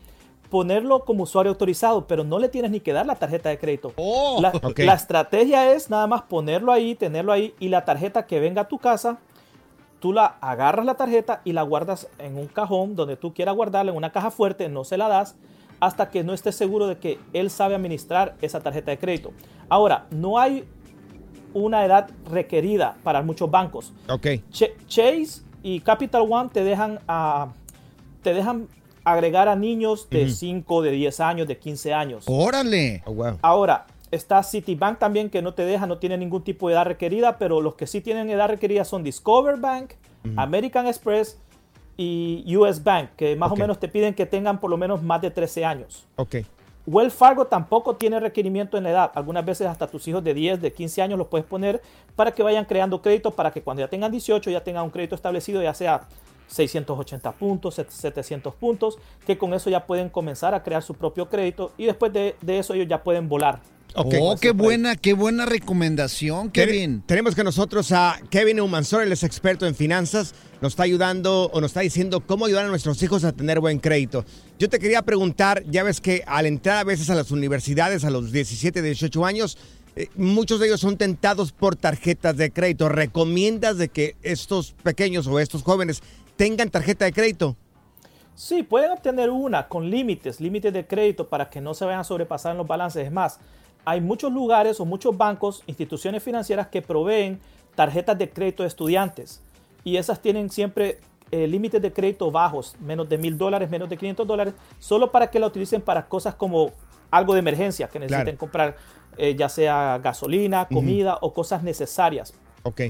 [0.50, 3.92] ponerlo como usuario autorizado, pero no le tienes ni que dar la tarjeta de crédito.
[4.40, 4.78] la, ok.
[4.80, 8.68] la estrategia es nada más ponerlo ahí, tenerlo ahí y la tarjeta que venga a
[8.68, 9.18] tu casa,
[10.00, 13.90] tú la agarras la tarjeta y la guardas en un cajón donde tú quieras guardarla,
[13.92, 15.36] en una caja fuerte, no se la das
[15.80, 19.32] hasta que no estés seguro de que él sabe administrar esa tarjeta de crédito.
[19.68, 20.64] Ahora, no hay
[21.52, 23.92] una edad requerida para muchos bancos.
[24.08, 24.26] Ok.
[24.52, 27.48] Ch- Chase y Capital One te dejan, ah,
[28.22, 28.68] te dejan
[29.04, 30.32] agregar a niños de Ujú.
[30.32, 32.24] 5, de 10 años, de 15 años.
[32.26, 33.02] Órale.
[33.42, 37.38] Ahora, está Citibank también que no te deja, no tiene ningún tipo de edad requerida,
[37.38, 39.92] pero los que sí tienen edad requerida son Discover Bank,
[40.36, 41.38] American Express
[41.96, 45.20] y US Bank, que más o menos te piden que tengan por lo menos más
[45.22, 46.06] de 13 años.
[46.16, 46.36] Ok.
[46.86, 49.12] Wells Fargo tampoco tiene requerimiento en la edad.
[49.14, 51.82] Algunas veces hasta tus hijos de 10, de 15 años los puedes poner
[52.14, 55.16] para que vayan creando crédito para que cuando ya tengan 18 ya tengan un crédito
[55.16, 56.02] establecido, ya sea
[56.46, 61.72] 680 puntos, 700 puntos, que con eso ya pueden comenzar a crear su propio crédito
[61.76, 63.60] y después de, de eso ellos ya pueden volar.
[63.98, 67.02] Oh, qué buena, qué buena recomendación, Kevin.
[67.06, 71.60] Tenemos que nosotros a Kevin Humansor, él es experto en finanzas, nos está ayudando o
[71.62, 74.26] nos está diciendo cómo ayudar a nuestros hijos a tener buen crédito.
[74.58, 78.10] Yo te quería preguntar, ya ves que al entrar a veces a las universidades a
[78.10, 79.56] los 17, 18 años,
[79.96, 82.90] eh, muchos de ellos son tentados por tarjetas de crédito.
[82.90, 86.02] ¿Recomiendas de que estos pequeños o estos jóvenes
[86.36, 87.56] tengan tarjeta de crédito?
[88.34, 92.04] Sí, pueden obtener una con límites, límites de crédito para que no se vayan a
[92.04, 93.06] sobrepasar en los balances.
[93.06, 93.40] Es más,
[93.86, 97.40] hay muchos lugares o muchos bancos, instituciones financieras que proveen
[97.76, 99.40] tarjetas de crédito de estudiantes
[99.84, 100.98] y esas tienen siempre
[101.30, 105.30] eh, límites de crédito bajos, menos de mil dólares, menos de 500 dólares, solo para
[105.30, 106.72] que la utilicen para cosas como
[107.12, 108.38] algo de emergencia, que necesiten Claro.
[108.38, 108.76] comprar
[109.18, 112.34] eh, ya sea gasolina, comida o cosas necesarias.
[112.64, 112.82] Ok.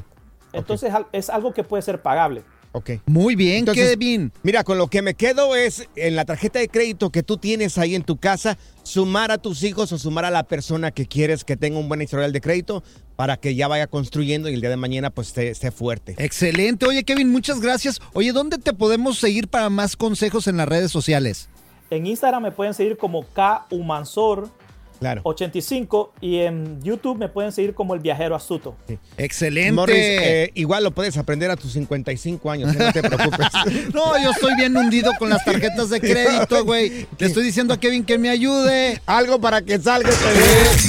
[0.54, 2.42] Entonces es algo que puede ser pagable.
[2.77, 2.91] Ok.
[3.07, 4.31] Muy bien, Entonces, Kevin.
[4.43, 7.79] Mira, con lo que me quedo es en la tarjeta de crédito que tú tienes
[7.79, 11.43] ahí en tu casa, sumar a tus hijos o sumar a la persona que quieres
[11.43, 12.85] que tenga un buen historial de crédito
[13.17, 16.17] para que ya vaya construyendo y el día de mañana pues esté, esté fuerte.
[16.19, 16.85] Excelente.
[16.85, 17.99] Oye, Kevin, muchas gracias.
[18.12, 21.49] Oye, ¿dónde te podemos seguir para más consejos en las redes sociales?
[21.89, 24.51] En Instagram me pueden seguir como K Umansor
[24.98, 25.20] Claro.
[25.24, 28.76] 85 y en YouTube me pueden seguir como El Viajero Astuto.
[29.16, 29.72] Excelente.
[29.72, 32.78] Morris, eh, igual lo puedes aprender a tus 55 años, ¿eh?
[32.78, 33.46] no te preocupes.
[33.92, 37.06] No, yo estoy bien hundido con las tarjetas de crédito, güey.
[37.18, 39.00] Le estoy diciendo a Kevin que me ayude.
[39.06, 40.11] Algo para que salga.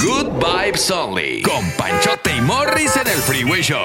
[0.02, 1.42] Good Vibes Only.
[1.42, 3.78] Con Panchote y Morris en el Freeway Show.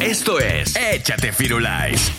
[0.00, 2.12] Esto es Échate Firulais.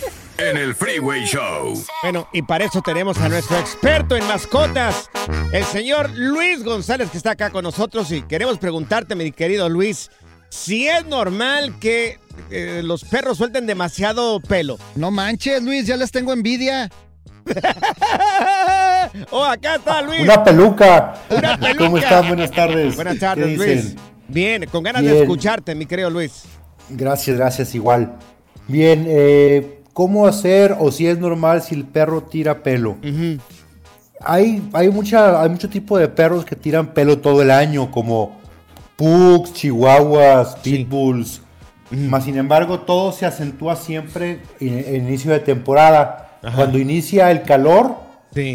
[0.50, 1.80] En el Freeway Show.
[2.02, 5.08] Bueno, y para eso tenemos a nuestro experto en mascotas,
[5.52, 8.10] el señor Luis González, que está acá con nosotros.
[8.10, 10.10] Y queremos preguntarte, mi querido Luis,
[10.48, 12.18] si es normal que
[12.50, 14.78] eh, los perros suelten demasiado pelo.
[14.96, 16.90] No manches, Luis, ya les tengo envidia.
[19.30, 20.22] oh, acá está Luis.
[20.22, 21.14] Una peluca.
[21.30, 21.84] Una peluca.
[21.84, 22.26] ¿Cómo están?
[22.26, 22.96] Buenas tardes.
[22.96, 23.74] Buenas ¿Qué tardes, dicen?
[23.76, 23.96] Luis.
[24.26, 26.46] Bien, con ganas de escucharte, mi querido Luis.
[26.88, 28.18] Gracias, gracias, igual.
[28.66, 32.96] Bien, eh, ¿cómo hacer o si es normal si el perro tira pelo?
[34.20, 38.36] hay, hay, mucha, hay mucho tipo de perros que tiran pelo todo el año, como
[38.96, 41.42] pugs, chihuahuas, pitbulls.
[41.90, 46.38] Más sin embargo, todo se acentúa siempre en inicio de temporada.
[46.54, 47.96] Cuando inicia el calor,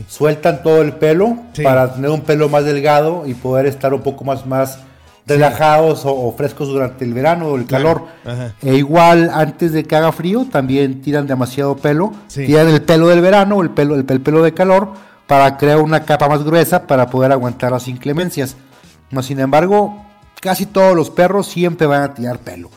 [0.07, 4.23] sueltan todo el pelo para tener un pelo más delgado y poder estar un poco
[4.23, 4.79] más, más
[5.27, 8.05] relajados o, o frescos durante el verano o el calor.
[8.61, 12.13] E igual, antes de que haga frío, también tiran demasiado pelo.
[12.33, 14.93] Tiran el pelo del verano o el pelo, el, el pelo de calor
[15.27, 18.55] para crear una capa más gruesa para poder aguantar las inclemencias.
[19.11, 20.06] Mas, sin embargo,
[20.41, 22.69] casi todos los perros siempre van a tirar pelo.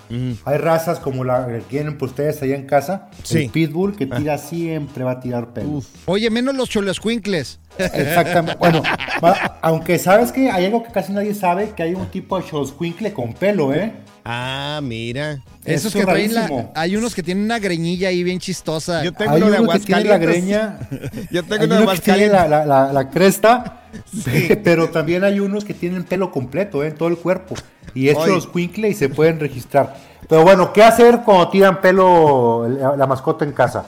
[0.44, 3.44] Hay razas como la que tienen pues, ustedes allá en casa, Sí.
[3.44, 5.83] el pitbull, que tira siempre va a tirar pelo.
[6.07, 7.61] Oye, menos los cholescuincles.
[7.79, 8.59] Exactamente.
[8.59, 8.83] Bueno,
[9.62, 13.12] aunque sabes que hay algo que casi nadie sabe, que hay un tipo de xoloscuincle
[13.12, 13.92] con pelo, ¿eh?
[14.24, 15.33] Ah, mira.
[15.64, 19.02] Eso Esos es que traen la, hay unos que tienen una greñilla ahí bien chistosa.
[19.02, 20.88] Yo tengo Hay uno de uno que tiene la Aguascalientes.
[20.90, 21.26] greña.
[21.30, 23.83] Yo tengo Hay uno de que tiene la, la- la- la cresta,
[24.64, 26.88] pero también hay unos que tienen pelo completo ¿eh?
[26.88, 27.54] en todo el cuerpo.
[27.94, 28.33] Y es Oye.
[28.35, 29.96] los quincle y se pueden registrar.
[30.28, 33.85] Pero bueno, ¿qué hacer cuando tiran pelo la, la mascota en casa?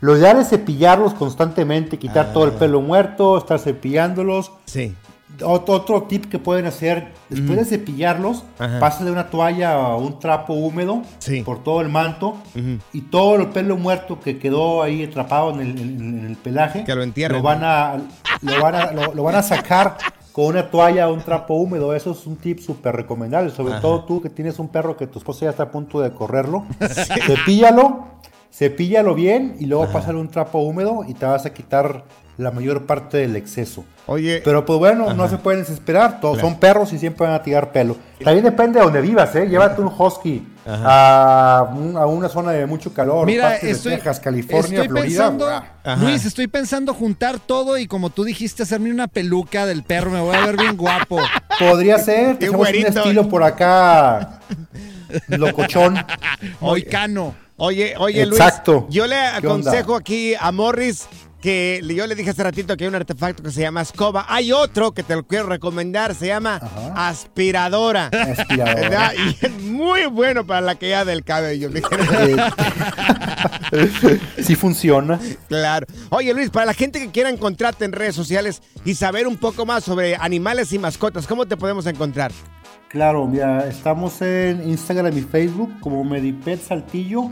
[0.00, 4.50] Lo ideal es cepillarlos constantemente, quitar todo el pelo muerto, estar cepillándolos.
[4.66, 4.94] Sí.
[5.44, 8.78] Otro, otro tip que pueden hacer, después de cepillarlos, Ajá.
[8.80, 11.42] pásenle una toalla o un trapo húmedo Sí.
[11.42, 12.36] por todo el manto
[12.92, 16.94] y todo el pelo muerto que quedó ahí atrapado en el, en el pelaje, Que
[16.94, 17.38] lo entierren.
[17.38, 17.96] lo van a,
[18.40, 19.96] lo van a, lo- lo van a sacar
[20.32, 21.94] con una toalla o un trapo húmedo.
[21.94, 23.82] Eso es un tip súper recomendable, sobre Ajá.
[23.82, 26.64] todo tú que tienes un perro que tu esposa ya está a punto de correrlo.
[27.26, 28.04] Cepíllalo,
[28.52, 32.04] cepíllalo bien y luego pásale un trapo húmedo y te vas a quitar
[32.38, 33.84] la mayor parte del exceso.
[34.08, 35.30] Oye, Pero pues bueno, no Ajá.
[35.32, 36.50] se pueden desesperar, todos Claro.
[36.50, 37.96] son perros y siempre van a tirar pelo.
[38.22, 39.46] También depende de donde vivas, ¿eh?
[39.48, 43.92] Llévate un husky a, un- a una zona de mucho calor, Mira, partes de estoy,
[43.94, 45.30] Texas, California, estoy Florida.
[45.30, 45.62] pensando.
[46.06, 50.20] Luis, estoy pensando juntar todo y como tú dijiste, hacerme una peluca del perro, me
[50.20, 51.18] voy a ver bien guapo.
[51.58, 54.40] Podría ser, tenemos un estilo por acá
[55.28, 55.96] locochón.
[56.60, 57.34] Moicano.
[57.58, 58.82] Oye, oye, Exacto.
[58.82, 61.08] Luis, yo le aconsejo aquí a Morris
[61.40, 64.26] que yo le dije hace ratito que hay un artefacto que se llama escoba.
[64.28, 66.56] Hay otro que te lo quiero recomendar, se llama
[66.96, 68.06] aspiradora.
[68.06, 68.74] Aspiradora.
[68.80, 69.12] ¿Verdad?
[69.16, 71.70] Y es muy bueno para la caída del cabello.
[74.42, 75.20] sí funciona.
[75.48, 75.86] Claro.
[76.10, 79.64] Oye, Luis, para la gente que quiera encontrarte en redes sociales y saber un poco
[79.64, 82.32] más sobre animales y mascotas, ¿cómo te podemos encontrar?
[82.88, 87.30] Claro, mira, estamos en Instagram y Facebook como Medipet Saltillo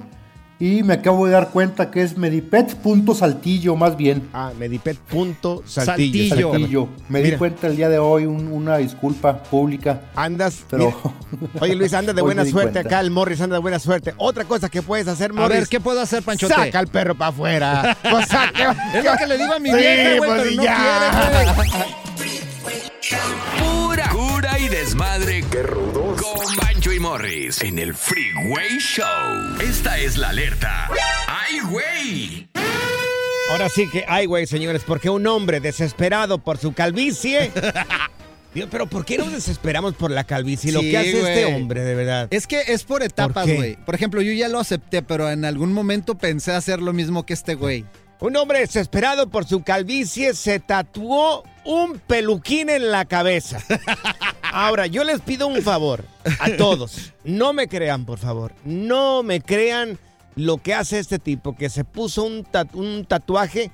[0.60, 4.28] y me acabo de dar cuenta que es medipet.saltillo más bien.
[4.32, 5.62] Ah, medipet.saltillo.
[5.66, 6.50] Saltillo.
[6.52, 6.88] Saltillo.
[7.08, 10.02] Me di cuenta el día de hoy, un- una disculpa pública.
[10.14, 10.64] Andas.
[10.70, 11.50] Pero mira.
[11.60, 12.80] Oye, Luis, anda de buena suerte cuenta.
[12.88, 13.00] acá.
[13.00, 14.14] El Morris anda de buena suerte.
[14.16, 15.58] Otra cosa que puedes hacer, A Morris.
[15.58, 16.54] ver, ¿qué puedo hacer, Panchote?
[16.54, 17.96] Saca al perro para afuera.
[18.10, 20.62] Pues saca- Es lo que le digo a mi Sí, vieja, güey, pues pero no
[20.62, 20.76] ya.
[20.76, 21.68] quiere, güey.
[23.58, 25.44] Pura cura y desmadre.
[25.50, 26.13] Qué rudos.
[26.32, 29.04] Con Bancho y Morris en el Freeway Show.
[29.60, 30.88] Esta es la alerta.
[31.28, 32.48] ¡Ay, güey!
[33.50, 37.52] Ahora sí que, ay, güey, señores, porque un hombre desesperado por su calvicie.
[38.54, 40.72] Dios, pero ¿por qué nos desesperamos por la calvicie?
[40.72, 42.28] Lo Sí, que hace este hombre, de verdad.
[42.30, 43.76] Es que es por etapas, güey.
[43.84, 47.34] Por ejemplo, yo ya lo acepté, pero en algún momento pensé hacer lo mismo que
[47.34, 47.84] este güey.
[48.20, 53.58] Un hombre desesperado por su calvicie se tatuó un peluquín en la cabeza.
[54.54, 56.04] Ahora, yo les pido un favor
[56.38, 57.12] a todos.
[57.24, 58.52] No me crean, por favor.
[58.64, 59.98] No me crean
[60.36, 63.70] lo que hace este tipo, que se puso un, tat- un tatuaje,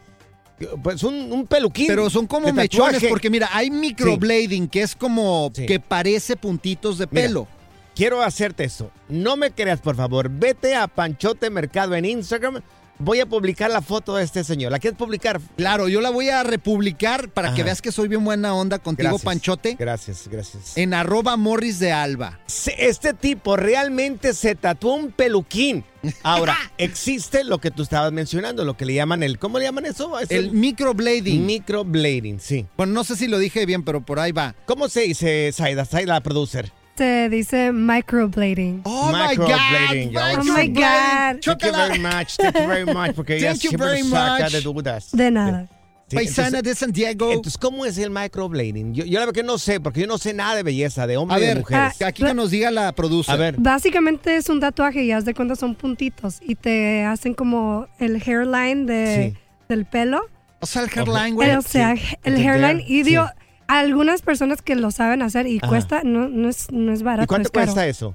[0.83, 1.87] pues un, un peluquín.
[1.87, 5.66] Pero son como mechones, porque mira, hay microblading, que es como Sí.
[5.66, 7.49] que parece puntitos de Mira, pelo.
[7.95, 8.90] Quiero hacerte eso.
[9.09, 10.31] No me creas, por favor.
[10.31, 12.62] Vete a Panchote Mercado en Instagram.
[13.03, 14.71] Voy a publicar la foto de este señor.
[14.71, 15.41] ¿La quieres publicar?
[15.57, 19.09] Claro, yo la voy a republicar para que veas que soy bien buena onda contigo,
[19.09, 19.25] Gracias.
[19.25, 19.77] Panchote.
[19.79, 20.77] Gracias, gracias.
[20.77, 22.41] En arroba morris de alba.
[22.79, 25.83] Este tipo realmente se tatuó un peluquín.
[26.23, 29.39] Ahora, existe lo que tú estabas mencionando, lo que le llaman el.
[29.39, 30.19] ¿Cómo le llaman eso?
[30.19, 31.45] Es El microblading.
[31.47, 32.67] microblading, sí.
[32.77, 34.55] Bueno, no sé si lo dije bien, pero por ahí va.
[34.67, 35.87] ¿Cómo se dice, Saida?
[35.87, 36.71] Saida, la producer.
[37.01, 38.83] Se dice microblading.
[38.85, 40.39] Oh Microblading, ya.
[40.39, 41.41] Oh my God.
[41.43, 44.45] Thank you very much, thank you very much, porque ella Thank you siempre very saca
[44.45, 44.53] much.
[44.53, 45.09] de dudas.
[45.13, 45.67] De nada.
[46.09, 47.31] Sí, Paisana entonces- de Santiago.
[47.33, 48.93] Entonces, ¿cómo es el microblading?
[48.93, 51.15] Yo, yo la verdad que no sé, porque yo no sé nada de belleza, de
[51.15, 52.03] a hombres y de ver, mujeres.
[52.03, 53.35] aquí que nos diga la producer.
[53.35, 53.55] A ver.
[53.57, 58.17] Básicamente es un tatuaje y haz de cuenta son puntitos y te hacen como el
[58.17, 59.39] hairline de, Sí.
[59.71, 60.21] del pelo.
[60.61, 61.53] O sea, el hairline, güey.
[61.53, 62.03] o sea, sí.
[62.25, 62.85] el hairline.
[62.87, 63.39] Y digo, sí.
[63.78, 65.68] Algunas personas que lo saben hacer y Ajá.
[65.68, 67.24] cuesta, no, no, es, no es barato.
[67.24, 67.66] ¿Y cuánto es caro.
[67.66, 68.14] cuesta eso?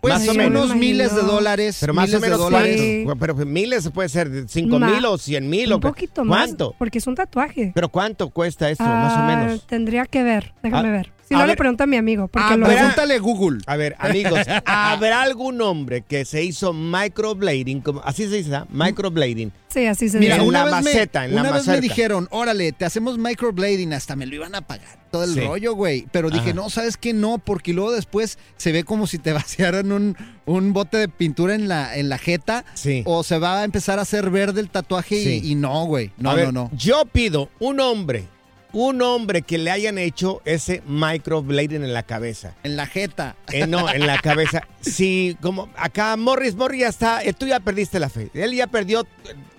[0.00, 0.50] Pues más o menos.
[0.64, 1.76] unos Me miles de dólares.
[1.80, 2.80] Pero más miles o menos de dólares.
[2.80, 3.02] Sí.
[3.04, 3.20] ¿cuánto?
[3.20, 6.46] Pero miles puede ser cinco Ma- mil o cien mil o Un poquito más.
[6.46, 6.74] ¿Cuánto?
[6.78, 7.72] Porque es un tatuaje.
[7.74, 9.66] Pero ¿cuánto cuesta eso, más o Ah, menos?
[9.66, 11.12] Tendría que ver, déjame A- ver.
[11.28, 11.58] Si a no, le ver.
[11.58, 12.28] pregunto a mi amigo.
[12.28, 13.58] Porque Ah, lo pregúntale a Google.
[13.66, 17.80] A ver, amigos, ¿habrá algún hombre que se hizo microblading?
[17.80, 18.66] Como, así se dice, ¿ah?
[18.70, 19.52] Microblading.
[19.68, 20.42] Sí, así se Mira, dice.
[20.44, 21.80] en una, la vez, maceta, me, en la una vez me maceta.
[21.94, 25.40] dijeron, órale, te hacemos microblading, hasta me lo iban a pagar todo el Sí.
[25.40, 26.06] rollo, güey.
[26.12, 26.54] Pero dije, Ajá.
[26.54, 27.12] no, ¿sabes qué?
[27.12, 31.54] No, porque luego después se ve como si te vaciaran un, un bote de pintura
[31.54, 32.64] en la, en la jeta.
[32.74, 33.02] Sí.
[33.04, 35.40] O se va a empezar a hacer verde el tatuaje y- Sí.
[35.50, 36.12] y, no, güey.
[36.18, 36.70] No, A ver, no, no.
[36.76, 38.24] Yo pido un hombre
[38.72, 42.54] un hombre que le hayan hecho ese microblading en la cabeza.
[42.62, 43.36] En la jeta.
[43.52, 44.62] Eh, no, en la cabeza.
[44.80, 48.30] Sí, como acá Morris, Morris ya está, eh, tú ya perdiste la fe.
[48.34, 49.06] Él ya perdió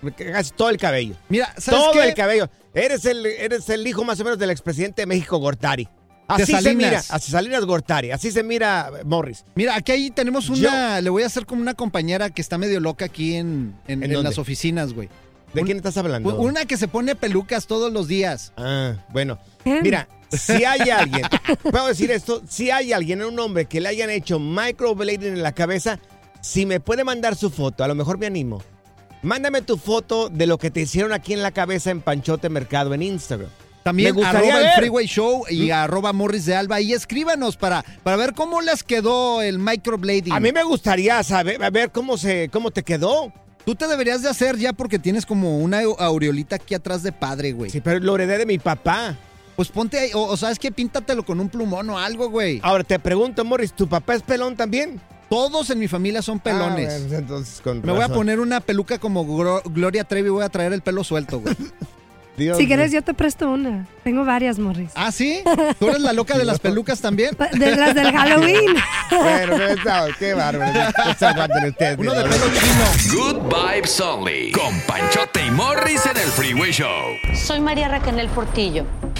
[0.03, 1.15] eh, casi todo el cabello.
[1.27, 2.03] Mira, ¿sabes todo qué?
[2.07, 2.49] el cabello.
[2.73, 5.87] Eres el, eres el hijo más o menos del expresidente de México, Gortari.
[6.29, 9.45] Así se mira, así Salinas Gortari, así se mira Morris.
[9.55, 10.99] Mira, aquí ahí tenemos una.
[10.99, 14.03] Le voy a hacer como una compañera que está medio loca aquí en, en- ¿En
[14.03, 14.29] en dónde?
[14.31, 15.07] las oficinas, güey.
[15.53, 16.35] ¿De quién estás hablando?
[16.37, 18.53] Una que se pone pelucas todos los días.
[18.57, 19.39] Ah, bueno.
[19.65, 21.23] Mira, si hay alguien,
[21.63, 25.53] puedo decir esto, si hay alguien, un hombre que le hayan hecho microblading en la
[25.53, 25.99] cabeza,
[26.41, 28.61] si me puede mandar su foto, a lo mejor me animo.
[29.23, 32.93] Mándame tu foto de lo que te hicieron aquí en la cabeza en Panchote Mercado
[32.93, 33.49] en Instagram.
[33.83, 34.73] También me gustaría arroba el ver.
[34.73, 34.79] ¿Mm?
[34.79, 36.81] Freeway Show y arroba Morris de Alba.
[36.81, 40.33] Y escríbanos para, para ver cómo les quedó el microblading.
[40.33, 43.31] A mí me gustaría saber, a ver cómo se, cómo te quedó.
[43.67, 47.51] Tú te deberías de hacer ya porque tienes como una aureolita aquí atrás de padre,
[47.51, 47.69] güey.
[47.69, 49.17] Sí, pero lo heredé de mi papá.
[49.57, 52.61] Pues ponte ahí, o, o sabes que píntatelo con un plumón o algo, güey.
[52.63, 55.01] Ahora te pregunto, Morris, ¿tu papá es pelón también?
[55.29, 56.93] Todos en mi familia son pelones.
[56.93, 58.15] Ah, bueno, entonces, con Me voy a razón.
[58.15, 61.53] poner una peluca como Gro- Gloria Trevi y voy a traer el pelo suelto, güey.
[62.37, 63.87] Dios Si quieres, yo te presto una.
[64.03, 64.91] Tengo varias, Morris.
[64.95, 65.41] ¿Ah, sí?
[65.79, 67.35] ¿Tú eres la loca de las pelucas también?
[67.53, 68.75] De las del Halloween.
[69.09, 70.73] Bueno, pero está- qué bárbaro.
[70.73, 71.97] No ustedes.
[71.97, 73.15] Uno de pelo chino.
[73.23, 74.51] Good Vibes Only.
[74.51, 76.87] Con Panchote y Morris en el Freeway Show.
[77.45, 78.85] Soy María Raquel Portillo.